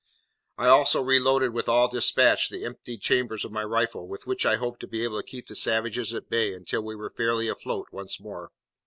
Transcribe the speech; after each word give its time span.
I 0.57 0.65
also 0.67 0.99
reloaded 1.03 1.53
with 1.53 1.69
all 1.69 1.87
despatch 1.87 2.49
the 2.49 2.65
emptied 2.65 3.01
chambers 3.03 3.45
of 3.45 3.51
my 3.51 3.63
rifle, 3.63 4.07
with 4.07 4.25
which 4.25 4.47
I 4.47 4.55
hoped 4.55 4.79
to 4.79 4.87
be 4.87 5.03
able 5.03 5.17
to 5.17 5.23
keep 5.23 5.45
the 5.45 5.55
savages 5.55 6.11
at 6.15 6.27
bay 6.27 6.55
until 6.55 6.81
we 6.81 6.95
were 6.95 7.11
fairly 7.11 7.47
afloat 7.47 7.89
once 7.91 8.19
more. 8.19 8.49